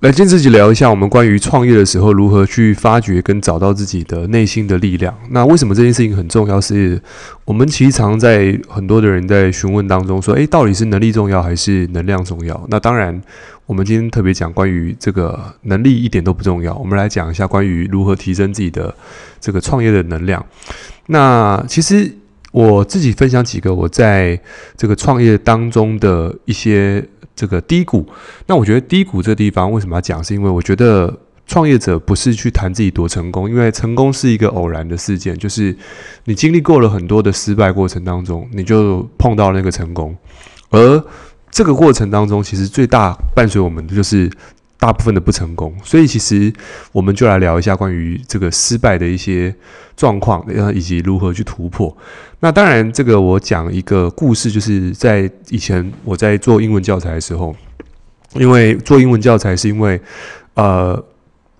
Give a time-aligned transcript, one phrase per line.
[0.00, 5.12] 来，今天自己聊一下我们关于创业的时候如何去发掘跟找到自己的内心的力量。
[5.30, 6.60] 那为什么这件事情很重要？
[6.60, 7.00] 是
[7.44, 13.18] 我们其实常在很多的人在询问当中说：“诶，到底是能力重要还是能量重要？”那当然，
[13.66, 16.74] 我们今天特别讲关于这个能力一点都不重要。
[16.74, 18.94] 我们来讲一下关于如何提升自己的
[19.40, 20.44] 这个创业的能量。
[21.06, 22.14] 那其实
[22.54, 24.40] 我自己分享几个我在
[24.76, 27.06] 这个创业当中的一些。
[27.36, 28.06] 这个低谷，
[28.46, 30.22] 那我觉得低谷这地方为什么要讲？
[30.22, 31.12] 是因为我觉得
[31.48, 35.76] 创业者不是去谈自己多成功，因为成功是一个偶然的事件，就是
[36.26, 40.16] 你经历过了很多的失败过程当中，你就碰到那个成功，
[40.70, 41.04] 而
[41.50, 44.30] 这个过程当中，其实最大伴随我们的就是。
[44.84, 46.52] 大部分的不成功，所以其实
[46.92, 49.54] 我们就来聊一下关于这个失败的一些
[49.96, 51.96] 状况，呃，以及如何去突破。
[52.40, 57.56] 那当然，这个我讲一个故事，就是在以前我在做英文教材的时候，
[58.34, 59.98] 因为做英文教材是因为，
[60.52, 61.02] 呃，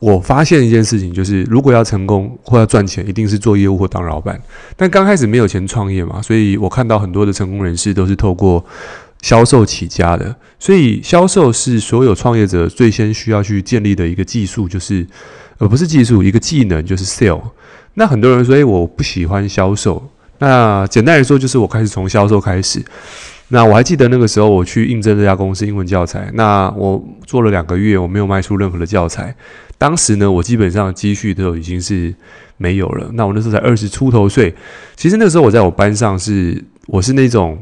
[0.01, 4.39] 我发现一件事情，就是如果要成功或要赚钱，一定是做业务或当老板。
[4.77, 8.63] 但刚开始没有钱创业嘛，所以我看到很多的成功人士都是透过。
[9.25, 15.07] 销售起家的，所以销售是所有创业者最先需要去建立的一个技术，就是
[15.57, 17.41] 而不是技术，一个技能就是 sell。
[17.95, 20.11] 那很多人说，诶，我不喜欢销售。
[20.41, 22.85] 那简单来说，就是我开始从销售开始。
[23.49, 29.35] 那我还记得那个时候，我去应征这家公司英文教材，那我做了两个月，我没有卖出任何的教材。
[29.79, 32.15] 当时呢，我基本上积蓄都已经是
[32.59, 33.09] 没有了。
[33.15, 34.55] 那我那时候才二十出头岁，
[34.95, 37.59] 其实那时候我在我班上是，我是那种。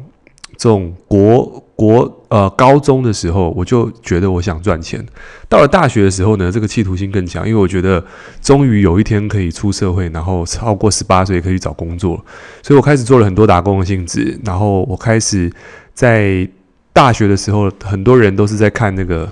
[0.62, 5.04] 这种国国呃高中的时候，我就觉得我想赚钱。
[5.48, 8.04] 到了大学的时候呢，这个企图心更强，因为我觉得
[8.40, 12.24] 终于有一天可以出社会，然后超过十八岁可以找工作，
[12.62, 14.38] 所以我开始做了很多打工的性质。
[14.44, 15.52] 然后我开始
[15.94, 16.48] 在
[16.92, 19.28] 大学的时候，很多人都是在看那个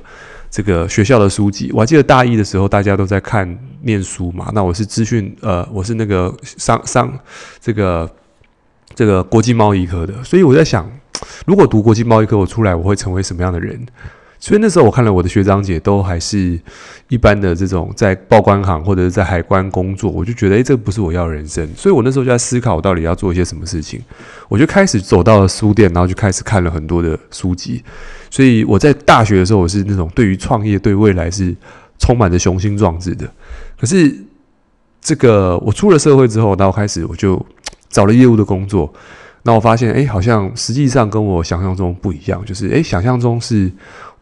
[0.50, 1.70] 这个学校的书籍。
[1.72, 4.50] 我还记得大一的时候，大家都在看念书嘛。
[4.53, 7.17] 那我是资讯呃，我是那个商商
[7.60, 8.10] 这个
[8.97, 10.91] 这个国际贸易科的，所以我在想。
[11.47, 13.81] 如果读国际贸易科，我出来我会成为什么样的人？
[14.42, 16.58] 所以那时候我看了我的学长姐都还是
[17.08, 21.69] 一般的这种在报关行或者是在海关工作，我就觉得诶，这不是我要的人生。
[21.76, 24.00] 所以我那时候就在思考，我到底要做一些什么事情。
[24.48, 27.84] 我就开始走到了书店，然后就开始看了很多的书籍。
[28.31, 31.54] 所以我在大学的时候，我是那种对于创业、对未来是
[31.98, 33.31] 充满着雄心壮志的。
[33.78, 34.10] 可是
[35.02, 37.44] 这个我出了社会之后，然后开始我就
[37.91, 38.91] 找了业务的工作。
[39.43, 42.45] 那我发现，哎，好像实际上跟我想象中不一样。
[42.45, 43.73] 就是，哎，想象中是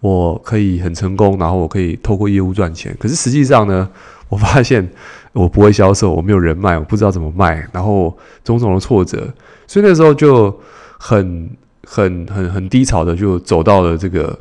[0.01, 2.97] 我可以很成功，然后我可以透过业务赚钱。
[3.01, 3.89] 可是实际上呢，
[4.29, 4.89] 我发现
[5.33, 9.29] 我不会销售，我没有人脉，我不知道怎么卖，然后种种的挫折，
[9.67, 10.57] 所以那时候就
[10.99, 11.51] 很、
[11.85, 14.39] 很、很、很低潮的，就走到了这个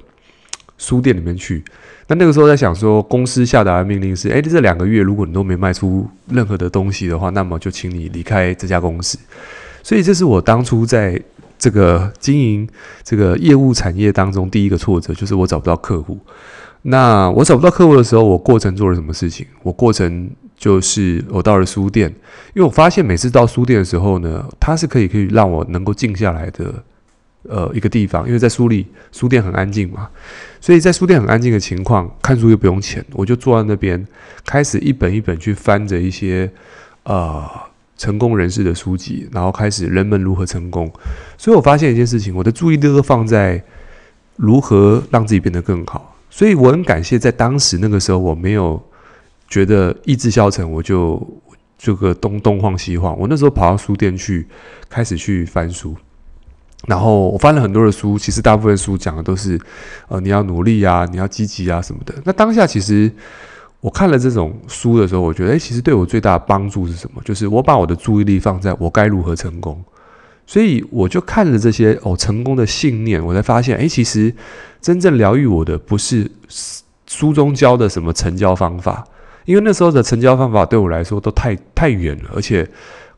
[0.78, 1.64] 书店里面去。
[2.10, 9.18] 那那个时候在想说，公司下达的命令是，哎，这两个月如果你都没卖出任何的东西的话，那么就请你离开这家公司。
[9.88, 11.18] 所以这是我当初在
[11.58, 12.68] 这个经营
[13.06, 16.20] 这个业务产业当中第一个挫折，就是我找不到客户。
[16.82, 19.48] 那我找不到客户的时候，我过程做了什么事情？
[19.64, 22.10] 我过程就是我到了书店，
[22.54, 26.84] 因为我发现每次到书店的时候呢，它是可以可以让我能够静下来的
[27.44, 30.10] 呃一个地方，因为在书里书店很安静嘛，
[30.60, 34.06] 所以在书店很安静的情况，看书又不用钱，我就坐在那边
[34.46, 36.52] 开始一本一本去翻着一些
[37.04, 37.50] 呃。
[37.98, 40.92] 成功人士的书籍，然后开始人们如何成功，
[41.36, 43.64] 所以我发现一件事情，我的注意力都放在
[44.36, 46.16] 如何让自己变得更好。
[46.30, 48.80] 所以我很感谢，在当时那个时候，我没有
[49.50, 51.20] 觉得意志消沉，我就
[51.76, 53.18] 这个东东晃西晃。
[53.18, 54.48] 我那时候跑到书店去，
[54.88, 55.96] 开始去翻书，
[56.86, 59.60] 然后我翻了很多的书，其实大部分书讲的都是，
[60.08, 62.14] 呃，你要努力啊，你要积极啊什么的。
[62.24, 63.12] 那当下其实。
[63.80, 67.22] 我看了这种书的时候，我觉得，诶，其实对我最大的帮助是什么？
[67.24, 69.84] 就是我把我的注意力放在我该如何成功，
[70.46, 74.34] 所以我就看了这些哦成功的信念，我才发现，诶，其实
[74.82, 76.30] 真正疗愈我的不是
[77.06, 79.06] 书中教的什么成交方法，
[79.46, 82.68] 因为那时候的成交方法对我来说都太太远了，而且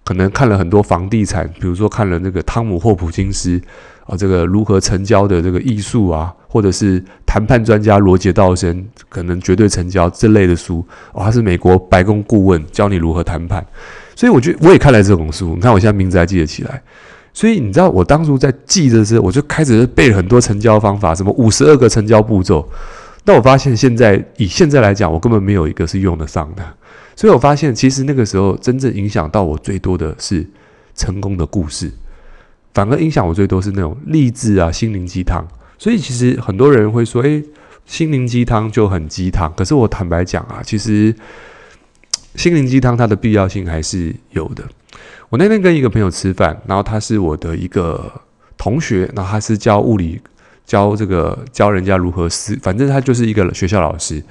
[0.03, 3.61] 可能看了很多房地产，比如说看了那个汤姆霍普金斯。
[4.05, 13.65] 啊，这个如何成交的这个艺术啊，或者是谈判专家罗杰道森可能绝对成交这类的书，哦，他是美国白宫顾问，教你如何谈判。
[14.15, 16.81] 所以我觉得我也看了这种书，你看我现在名字还记得起来。
[17.31, 22.67] 所以你知道我当初在记的时候，我就开始背了很多成交方法，什么五十二个成交步骤。
[23.23, 26.63] 但我发现现在以现在来讲，我根本没有一个是用得上的。
[27.15, 30.45] 所以我发现其实那个时候真正影响到我最多的是
[30.95, 31.91] 成功的故事。
[32.73, 35.47] 反而影响我最多是那种励志啊、心灵鸡汤。
[35.79, 37.43] 所以其实很多人会说：“诶，
[37.87, 39.51] 心灵鸡汤就很鸡汤。
[39.55, 41.15] 可是我坦白讲啊，其实
[42.35, 44.63] 心灵鸡汤它的必要性还是有的。
[45.29, 48.11] 我那天跟一个朋友吃饭，然后他是我的一个
[48.57, 50.19] 同学，然后他是教物理，
[50.65, 54.21] 教这个教人家如何思，反正他就是一个学校老师。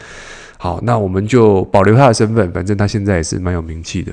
[0.59, 4.13] 好，那我们就保留他的身份，反正他现在也是蛮有名气的。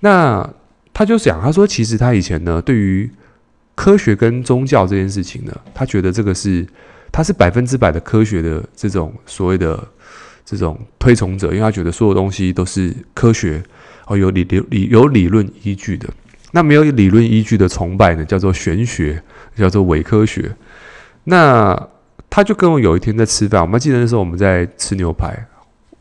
[0.00, 0.48] 那
[0.92, 3.10] 他就讲，他说其实他以前呢，对于
[3.78, 6.66] 科学跟宗教这件事情呢，他觉得这个是
[7.12, 9.80] 他是百分之百的科学的这种所谓的
[10.44, 13.62] 这种推崇者，因为他觉得所有东西都是科学
[14.08, 16.08] 哦，有理理有理论依据的。
[16.50, 19.22] 那没有理论依据的崇拜呢，叫做玄学，
[19.54, 20.50] 叫做伪科学。
[21.22, 21.88] 那
[22.28, 25.46] 他就跟我有一天在吃饭，我们记得那时候我们在吃牛排。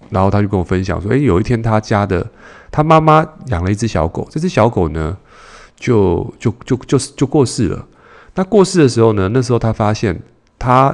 [0.09, 2.25] 然后他就跟我分享说：“诶，有一天他家的
[2.71, 5.15] 他妈妈养了一只小狗，这只小狗呢，
[5.77, 7.87] 就就就就是就过世了。
[8.35, 10.19] 那过世的时候呢，那时候他发现，
[10.59, 10.93] 他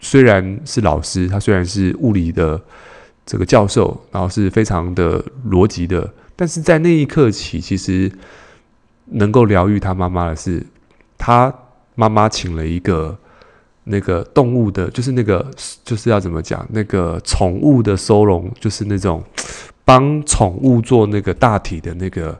[0.00, 2.60] 虽然是老师，他虽然是物理的
[3.26, 8.10] 这个教授，然后是非常的逻辑的，但是在那一刻起，其实
[9.04, 10.64] 能够疗愈他妈妈的是，
[11.18, 11.52] 他
[11.94, 13.18] 妈妈请了一个。”
[13.84, 15.44] 那个动物的，就是那个，
[15.84, 16.64] 就是要怎么讲？
[16.70, 19.24] 那个宠物的收容，就是那种
[19.84, 22.38] 帮宠物做那个大体的那个，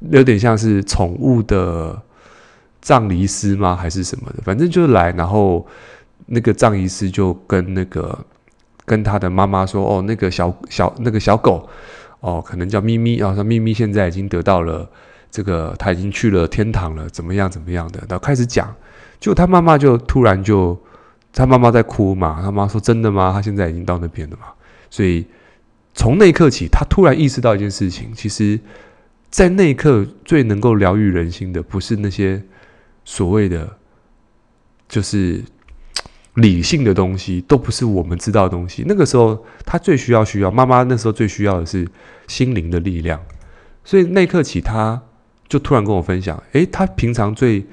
[0.00, 2.00] 有点像是宠物的
[2.80, 3.74] 葬仪师吗？
[3.74, 4.42] 还是什么的？
[4.42, 5.66] 反正就是来，然后
[6.26, 8.18] 那个葬仪师就跟那个
[8.84, 11.68] 跟他的妈妈说：“哦，那个小小那个小狗，
[12.20, 14.88] 哦，可能叫咪咪，然后说咪咪现在已经得到了
[15.30, 18.74] 这个，他已经去了天堂了，怎么样怎么样的？”然后开始讲。
[19.18, 20.78] 就他妈妈就突然就，
[21.32, 22.38] 他妈妈在哭嘛。
[22.42, 23.32] 他妈说：“真的吗？
[23.32, 24.48] 他现在已经到那边了嘛。”
[24.90, 25.26] 所以
[25.94, 28.60] 从那一刻起，他突然意识到一件事情：其实，
[29.36, 32.42] 在那一刻最能够疗愈人心的，不是那些
[33.04, 33.76] 所谓的
[34.88, 35.44] 就是
[36.32, 38.82] 理性的东西，都不是我们知道的东西。
[38.86, 41.86] 那个时候，他最需要需要妈妈那时候最需要的是
[42.26, 43.20] 心灵的力量。
[43.84, 45.02] 所以那一刻起，他
[45.46, 47.66] 就突然跟我分享：“诶，他平常最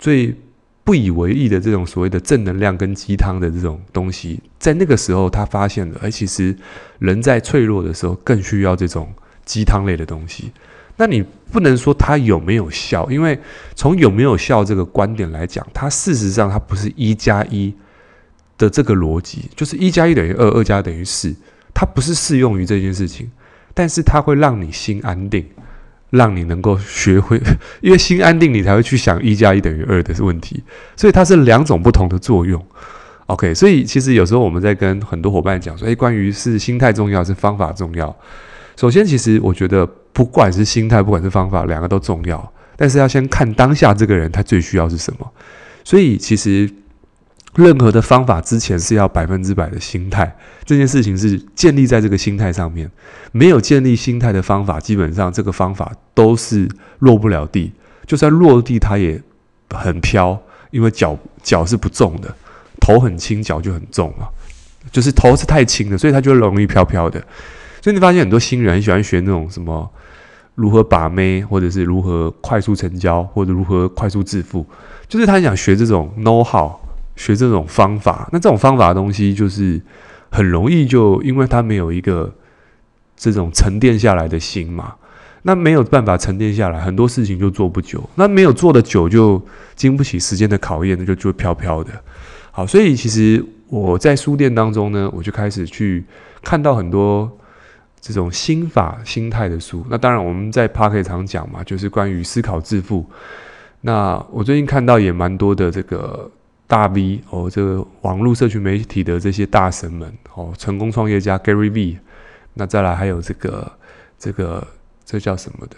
[0.00, 0.34] 最……”
[0.82, 6.56] 不以为意的这种所谓的正能量跟鸡汤的这种东西，在那个时候他发现了，而其实
[6.98, 9.12] 人在脆弱的时候更需要这种
[9.44, 10.50] 鸡汤类的东西。
[10.98, 13.38] 那你不能说它有没有效，因为
[13.74, 17.72] 从有没有效这个观点来讲，它事实上它不是一加一
[18.58, 21.34] 的这个逻辑，就是一加一等于二，二加等于四，
[21.72, 23.30] 它不是适用于这件事情，
[23.72, 25.46] 但是它会让你心安定。
[26.10, 27.38] 让你能够学会，
[27.82, 30.62] 因为心安定，你才会去想一加一等于二的问题，
[30.96, 32.64] 所以它是两种不同的作用。
[33.26, 38.16] OK，所以其实有时候我们在跟很多伙伴讲说，诶，关于是心态重要，是方法重要。
[38.74, 39.86] 首先，其实我觉得
[40.18, 45.32] 不管是心态，不管是方法，两个都重要，但是要先看当下这个人他最需要是什么。
[45.84, 46.68] 所以其实。
[47.54, 52.88] 任何的方法之前是要百分之百的心态，这件事情是建立在这个心态上面。
[53.32, 56.68] 没有建立心态的方法，基本上这个方法都是
[57.00, 57.72] 落不了地。
[58.06, 59.20] 就算落地，它也
[59.70, 60.40] 很飘，
[60.70, 62.32] 因为脚脚是不重的，
[62.78, 64.28] 头很轻，脚就很重嘛。
[64.92, 67.18] 就是头是太轻的，所以它就容易飘飘的。
[67.82, 69.90] 所以你发现很多新人很喜欢学那种什么
[70.58, 74.66] 如何把妹，或者是如何快速成交，或者如何快速致富，
[75.08, 76.72] 就是他想学这种 know how。
[77.18, 79.82] 学这种方法，那这种方法的东西就是
[80.30, 82.32] 很容易就，因为他没有一个
[83.16, 84.94] 这种沉淀下来的心嘛，
[85.42, 88.08] 那没有办法沉淀下来，很多事情就做不久。
[88.14, 89.44] 那没有做的久，就
[89.74, 91.90] 经不起时间的考验，那就就飘飘的。
[92.52, 96.04] 好，所以其实我在书店当中呢，我就开始去
[96.44, 97.28] 看到很多
[98.00, 99.84] 这种心法、心态的书。
[99.90, 103.04] 那当然我们在 Podcast 常讲嘛，就是关于思考致富。
[103.80, 106.30] 那我最近看到也蛮多的这个。
[106.70, 111.98] 大 V 哦，这个网络社群媒体的这些大神们哦，成功创业家 Gary V，
[112.52, 113.72] 那再来还有这个
[114.18, 114.62] 这个
[115.02, 115.76] 这叫什么的？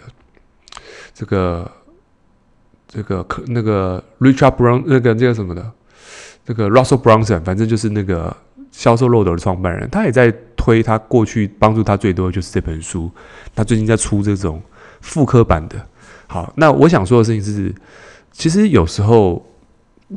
[1.13, 1.71] 这个
[2.89, 5.71] 这个可那个 Richard Brown 那个叫什么的？
[6.43, 8.35] 这个 Russell Brunson，反正就是那个
[8.73, 10.29] 销售漏斗的创办人，他也在
[10.61, 13.09] 推他过去帮助他最多的就是这本书，
[13.55, 14.61] 他最近在出这种
[15.01, 15.75] 复刻版的。
[16.27, 17.73] 好，那我想说的事情是，
[18.31, 19.43] 其实有时候。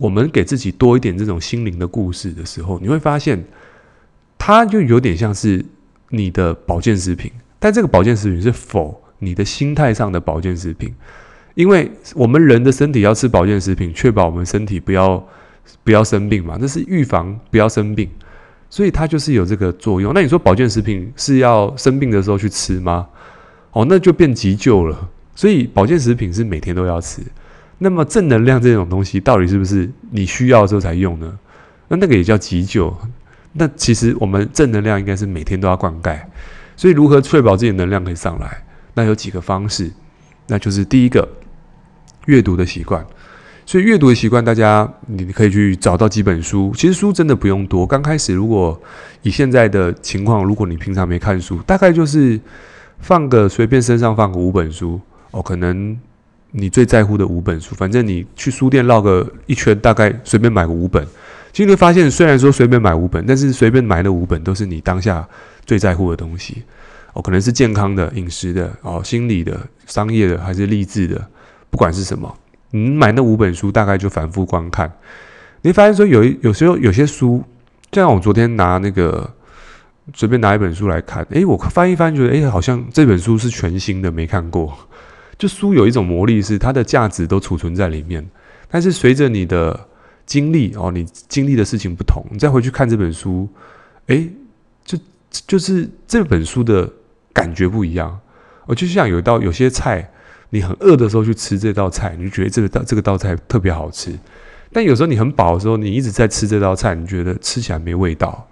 [0.01, 3.45] 我们给自己多一点这种心灵的故事的时候，你会发现，
[4.37, 5.65] 它就有点像是
[6.09, 7.31] 你的保健食品。
[7.61, 10.93] 但这个保健食品是否你的心态上的保健食品？
[11.55, 15.25] 因为我们人的身体要吃保健食品，确保我们身体不要
[15.85, 18.11] 不要生病嘛，这是预防不要生病，
[18.69, 20.13] 所以它就是有这个作用。
[20.15, 23.07] 那你说保健食品是要生病的时候去吃吗？
[23.73, 25.11] 哦，那就变急救了。
[25.35, 27.21] 所以保健食品是每天都要吃。
[27.79, 31.39] 那么正能量这种东西，到底是不是你需要的时候才用呢？
[31.89, 32.97] 那那个也叫急救，
[33.53, 36.19] 那其实我们正能量应该是每天都要灌溉。
[36.77, 38.65] 所以如何确保自己的能量可以上来？
[38.95, 39.91] 那有几个方式，
[40.47, 41.29] 那就是第一个，
[42.27, 43.05] 阅读的习惯。
[43.67, 46.73] 所以阅读的习惯，大家你可以去找到几本书。
[46.77, 47.87] 其实书真的不用多。
[47.87, 48.79] 刚开始，如果
[49.23, 52.39] 以现在的情况，如果你平常没看书，大概就是
[52.99, 55.99] 放个随便身上放个五本书哦，可能
[56.51, 57.75] 你最在乎的五本书。
[57.75, 61.03] 反正你去书店绕个一圈，大概随便买个五本。
[61.51, 65.27] 其实你会发现，虽然说随便买五本，但是随便买的五本都是你当下
[65.65, 66.63] 最在乎的东西
[67.15, 71.27] 哦，可能是健康的、饮食的哦、心理的、商业的，还是励志的，
[71.71, 72.37] 不管是什么。
[72.77, 74.93] 你买那五本书，大概就反复观看。
[75.63, 77.41] 你发现说有有时候有些书，
[77.93, 79.33] 就像我昨天拿那个
[80.13, 84.77] 随便拿一本书来看，诶，我翻一翻，觉得诶，好像这本书是全新的，没看过。
[85.39, 88.29] 就书有一种魔力，是它的价值都储存在里面。
[88.69, 89.89] 但是随着你的
[90.27, 93.49] 经历哦，你经历的事情不同，你再回去看这本书，
[94.09, 94.29] 诶，
[94.85, 94.99] 就
[95.47, 96.93] 就是这本书的
[97.33, 98.19] 感觉不一样。
[98.67, 100.11] 我就像有一道有些菜。
[100.55, 104.17] 你很饿的时候去吃这道菜，你就觉得这个道这个道菜特别好吃。
[104.73, 108.49] 但有时候你很饱的时候，你一直在吃这道菜，你觉得吃起来没味道。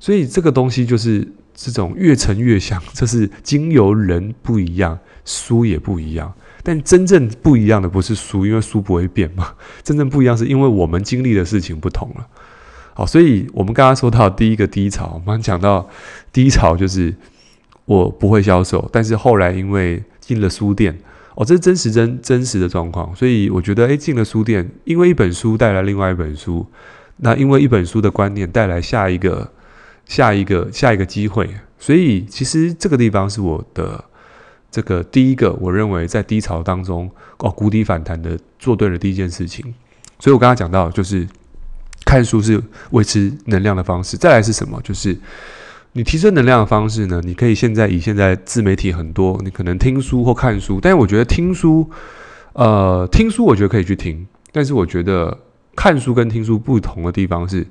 [0.00, 6.34] 所以这个东西就是这种越沉越香， 这是经由人不一样，书也不一样。
[6.64, 9.54] 但真正不一样的不是书，因为书不会变嘛。
[9.84, 12.26] 真正不一样是因为我们经历的事情不同了。
[12.92, 15.88] 好，所以我们刚刚说到第一个低潮，我们讲到
[16.32, 17.14] 低潮就是
[17.84, 20.98] 我不会销售，但是后来因为进了书店。
[21.36, 26.66] 哦，这是真实真真实的状况，所以我觉得，诶，进了书店，因为一本书带来另外一本书，
[27.18, 29.52] 那因为一本书的观念带来下一个、
[30.06, 31.46] 下一个、下一个机会，
[31.78, 34.02] 所以其实这个地方是我的
[34.70, 39.74] 这个第一个，我认为在低潮当中哦，谷底反弹的做对了第一件事情，
[40.18, 41.28] 所以我刚刚讲到，就是
[42.06, 42.62] 看书是
[42.92, 44.80] 维持能量的方式，再来是什么？
[44.82, 45.14] 就是。
[45.96, 47.22] 你提升能量的方式呢？
[47.24, 50.78] 你可以现在以现在自媒体很多，你可能听书或看书。
[50.78, 51.88] 但是我觉得听书，
[52.52, 55.38] 呃，听书我觉得可以去听，但是我觉得
[55.74, 57.66] 看书跟听书不同的地方是，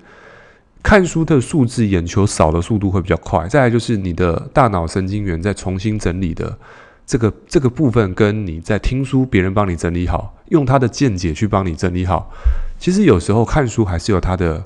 [0.81, 3.47] 看书的数字眼球扫的速度会比较快。
[3.47, 6.57] 再来就是你的大脑神经元在重新整理的
[7.05, 12.31] 这个这个部分，跟你在听书别人帮你整理好，用他的见解去帮你整理好，
[12.79, 14.65] 其实有时候看书还是有它的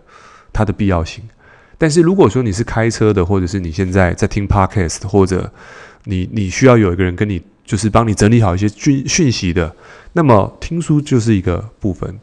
[0.54, 1.26] 它的必要性。
[1.80, 5.50] 但是如果说你是开车的，或者是你现在在听 podcast，或者
[6.04, 9.74] 你你需要有一个人跟你就是帮你整理好一些讯讯息的，
[10.12, 12.14] 那么听书就是一个部分。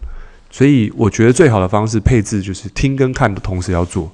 [0.51, 4.13] 所以我觉得最好的方式配置就是听跟看的同时要做。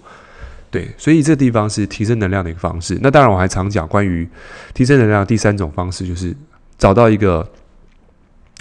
[0.70, 2.96] 对，所以这地方是提升能量的一个方式。
[3.02, 4.26] 那当然我还常讲关于
[4.72, 6.32] 提升能量第三种方式，就是
[6.78, 7.46] 找到一个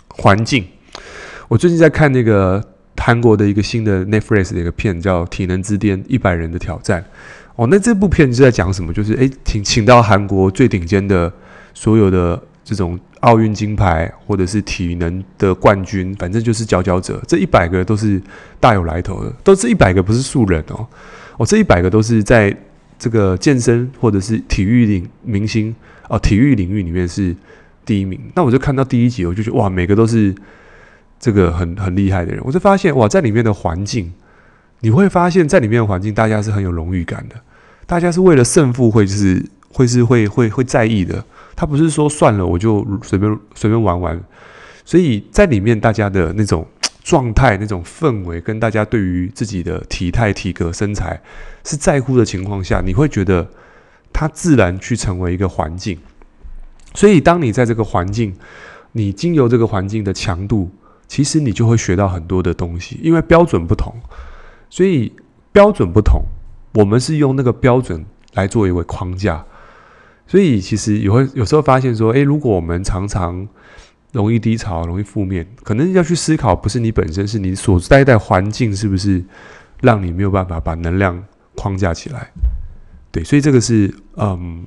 [0.09, 0.65] 环境。
[1.47, 2.70] 我最近在看那个。
[3.01, 7.01] 韩国的一个新的 Netflix 的一个片叫《体能之巅：一百人的挑战》
[7.55, 8.93] 哦，那这部片是在讲什么？
[8.93, 11.31] 就是诶，请请到韩国最顶尖的
[11.73, 17.21] 所有的这种奥运金牌或者是体能的冠军，反正就是佼佼者。
[17.27, 18.21] 这一百个都是
[18.59, 20.87] 大有来头的，都是一百个不是素人哦。
[21.37, 22.55] 哦，这一百个都是在
[22.97, 25.75] 这个健身或者是体育领明星
[26.07, 27.35] 哦，体育领域里面是
[27.85, 28.19] 第一名。
[28.35, 30.33] 那我就看到第一集，我就觉得哇，每个都是。
[31.21, 34.11] 这个很很厉害的人，我就发现哇，在里面的环境，
[34.79, 37.35] 你会发现在里面的环境，大家是很有荣誉感的，
[37.85, 41.23] 大家是为了胜负会是会是会会会在意的，
[41.55, 44.19] 他不是说算了我就随便随便玩玩，
[44.83, 46.67] 所以在里面大家的那种
[47.03, 51.21] 状态、那种氛围，跟大家对于自己的体态、体格、身材
[51.63, 53.47] 是在乎的情况下，你会觉得
[54.11, 55.99] 他自然去成为一个环境，
[56.95, 58.35] 所以当你在这个环境，
[58.93, 60.71] 你经由这个环境的强度。
[61.11, 63.93] 其实你就会学到很多的东西，因为标准不同，
[64.69, 65.11] 所以
[65.51, 66.23] 标准不同，
[66.75, 69.43] 我们是用那个标准来作为一个框架，
[70.25, 73.45] 所以其实也会有时候发现说，诶，如果我们常常
[74.13, 79.21] 容易低潮、容易负面，可能要去思考，不是你本身，是你所待的环境是不是
[79.81, 81.21] 让你没有办法把能量
[81.57, 82.31] 框架起来？
[83.11, 84.65] 对，所以这个是嗯，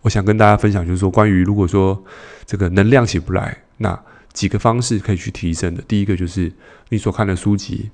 [0.00, 2.02] 我想跟大家分享，就是说关于如果说
[2.44, 3.96] 这个能量起不来，那。
[4.34, 6.52] 几个方式可以去提升的，第一个就是
[6.90, 7.90] 你所看的书籍，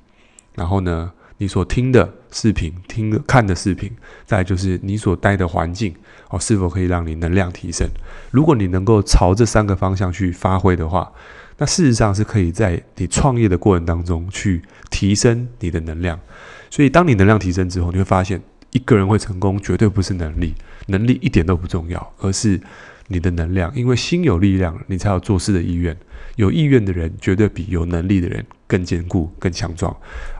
[0.56, 3.92] 然后呢，你所听的视频、听的看的视频，
[4.26, 5.94] 再就是你所待的环境
[6.30, 7.87] 哦，是否可以让你能量提升？
[8.32, 11.12] 如果你能够朝这三个方向去发挥的话，
[11.59, 16.18] 那事实上是可以在你创业的过程当中去提升你的能量。
[16.70, 20.54] 所以，当你能量提升之后，你会发现一个人会成功，绝对不是能力，
[20.87, 22.59] 能力一点都不重要，而是
[23.11, 23.71] 你的能量。
[23.75, 25.95] 因为心有力量，你才有做事的意愿。
[26.37, 29.95] 有意愿的人，绝对比有能力的人更坚固、更强壮。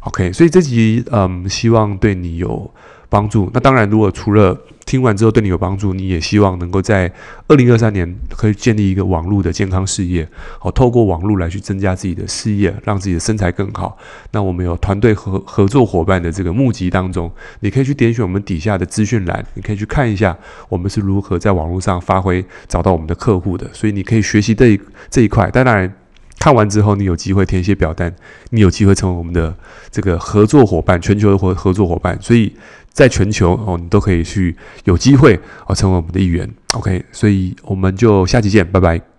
[0.05, 2.73] OK，所以这集嗯，希望对你有
[3.11, 3.50] 帮助。
[3.52, 7.12] 那当然，如果除了听完之后对你有帮助，你也希望能够在
[7.47, 10.26] 二零二三年可以建立一个网络的健康事业，
[10.59, 13.97] 好，透过网络来去增加自己的事业，让自己的身材更好。
[14.33, 20.37] 那我们有团队合合作伙伴的这个募集当中，你可以去点选我们底下的资讯栏，你可以去看一下
[20.69, 23.69] 我们是如何在网络上发挥，找到我们的客户的。
[23.73, 25.49] 所以你可以学习这一这一块。
[25.52, 25.95] 但当然，
[26.40, 28.12] 看完之后你有机会填写表单，
[28.50, 29.55] 你有机会成为我们的
[29.93, 32.19] 这个合作伙伴，全球的合合作伙伴。
[32.21, 32.52] 所以。
[32.92, 34.54] 在全球哦，你都可以去
[34.85, 36.49] 有机会哦，成为我们的一员。
[36.75, 39.10] OK，所以我们就下期见，拜拜。